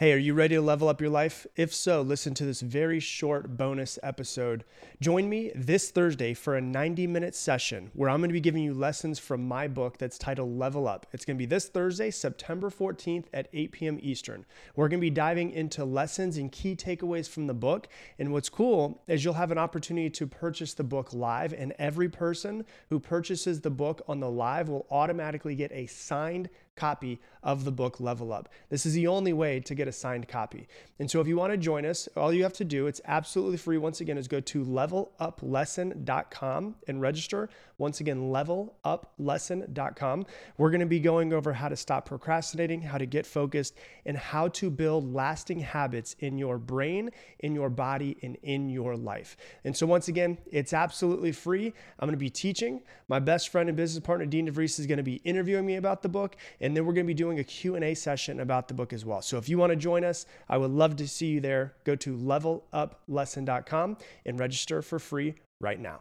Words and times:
Hey, 0.00 0.14
are 0.14 0.16
you 0.16 0.32
ready 0.32 0.54
to 0.54 0.62
level 0.62 0.88
up 0.88 1.02
your 1.02 1.10
life? 1.10 1.46
If 1.56 1.74
so, 1.74 2.00
listen 2.00 2.32
to 2.32 2.46
this 2.46 2.62
very 2.62 3.00
short 3.00 3.58
bonus 3.58 3.98
episode. 4.02 4.64
Join 4.98 5.28
me 5.28 5.52
this 5.54 5.90
Thursday 5.90 6.32
for 6.32 6.56
a 6.56 6.60
90 6.62 7.06
minute 7.06 7.34
session 7.34 7.90
where 7.92 8.08
I'm 8.08 8.20
going 8.20 8.30
to 8.30 8.32
be 8.32 8.40
giving 8.40 8.62
you 8.62 8.72
lessons 8.72 9.18
from 9.18 9.46
my 9.46 9.68
book 9.68 9.98
that's 9.98 10.16
titled 10.16 10.58
Level 10.58 10.88
Up. 10.88 11.04
It's 11.12 11.26
going 11.26 11.36
to 11.36 11.38
be 11.38 11.44
this 11.44 11.68
Thursday, 11.68 12.10
September 12.10 12.70
14th 12.70 13.26
at 13.34 13.48
8 13.52 13.72
p.m. 13.72 13.98
Eastern. 14.00 14.46
We're 14.74 14.88
going 14.88 15.00
to 15.00 15.02
be 15.02 15.10
diving 15.10 15.50
into 15.50 15.84
lessons 15.84 16.38
and 16.38 16.50
key 16.50 16.74
takeaways 16.74 17.28
from 17.28 17.46
the 17.46 17.52
book. 17.52 17.86
And 18.18 18.32
what's 18.32 18.48
cool 18.48 19.02
is 19.06 19.22
you'll 19.22 19.34
have 19.34 19.50
an 19.50 19.58
opportunity 19.58 20.08
to 20.08 20.26
purchase 20.26 20.72
the 20.72 20.82
book 20.82 21.12
live, 21.12 21.52
and 21.52 21.74
every 21.78 22.08
person 22.08 22.64
who 22.88 23.00
purchases 23.00 23.60
the 23.60 23.68
book 23.68 24.00
on 24.08 24.20
the 24.20 24.30
live 24.30 24.70
will 24.70 24.86
automatically 24.90 25.54
get 25.54 25.70
a 25.72 25.84
signed 25.84 26.48
copy 26.80 27.20
of 27.42 27.64
the 27.64 27.70
book 27.70 28.00
Level 28.00 28.32
Up. 28.32 28.48
This 28.70 28.86
is 28.86 28.94
the 28.94 29.06
only 29.06 29.34
way 29.34 29.60
to 29.60 29.74
get 29.74 29.86
a 29.90 29.92
signed 29.92 30.28
copy. 30.28 30.66
And 30.98 31.10
so 31.10 31.20
if 31.20 31.26
you 31.26 31.36
want 31.36 31.52
to 31.52 31.58
join 31.58 31.84
us, 31.84 32.08
all 32.16 32.32
you 32.32 32.44
have 32.44 32.54
to 32.54 32.64
do, 32.64 32.86
it's 32.86 33.02
absolutely 33.04 33.58
free 33.58 33.76
once 33.76 34.00
again, 34.00 34.16
is 34.16 34.28
go 34.28 34.40
to 34.40 34.64
leveluplesson.com 34.64 36.76
and 36.86 37.00
register. 37.00 37.50
Once 37.78 38.00
again, 38.00 38.30
leveluplesson.com. 38.30 40.26
We're 40.58 40.70
going 40.70 40.80
to 40.80 40.86
be 40.86 41.00
going 41.00 41.32
over 41.32 41.52
how 41.52 41.68
to 41.68 41.76
stop 41.76 42.06
procrastinating, 42.06 42.82
how 42.82 42.98
to 42.98 43.06
get 43.06 43.26
focused, 43.26 43.74
and 44.04 44.16
how 44.16 44.48
to 44.48 44.70
build 44.70 45.12
lasting 45.12 45.60
habits 45.60 46.16
in 46.18 46.38
your 46.38 46.58
brain, 46.58 47.10
in 47.40 47.54
your 47.54 47.70
body, 47.70 48.16
and 48.22 48.36
in 48.42 48.68
your 48.68 48.96
life. 48.96 49.36
And 49.64 49.76
so 49.76 49.86
once 49.86 50.08
again, 50.08 50.38
it's 50.50 50.72
absolutely 50.72 51.32
free. 51.32 51.72
I'm 51.98 52.06
going 52.06 52.12
to 52.12 52.18
be 52.18 52.30
teaching. 52.30 52.82
My 53.08 53.18
best 53.18 53.48
friend 53.48 53.68
and 53.68 53.76
business 53.76 54.04
partner, 54.04 54.26
Dean 54.26 54.46
DeVries, 54.46 54.78
is 54.78 54.86
going 54.86 54.98
to 54.98 55.02
be 55.02 55.16
interviewing 55.24 55.66
me 55.66 55.76
about 55.76 56.02
the 56.02 56.08
book. 56.08 56.36
And 56.60 56.76
then 56.76 56.84
we're 56.84 56.92
going 56.92 57.06
to 57.06 57.10
be 57.10 57.14
doing 57.14 57.38
a 57.38 57.44
Q&A 57.44 57.94
session 57.94 58.40
about 58.40 58.68
the 58.68 58.74
book 58.74 58.92
as 58.92 59.04
well. 59.04 59.22
So 59.22 59.38
if 59.38 59.48
you 59.48 59.58
want 59.58 59.70
to 59.70 59.76
join 59.80 60.04
us, 60.04 60.26
I 60.48 60.58
would 60.58 60.70
love 60.70 60.96
to 60.96 61.08
see 61.08 61.26
you 61.26 61.40
there. 61.40 61.74
Go 61.84 61.96
to 61.96 62.16
leveluplesson.com 62.16 63.96
and 64.26 64.38
register 64.38 64.82
for 64.82 64.98
free 64.98 65.34
right 65.60 65.80
now. 65.80 66.00